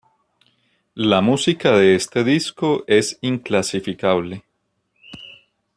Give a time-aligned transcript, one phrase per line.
[0.95, 4.43] La música de este disco es inclasificable.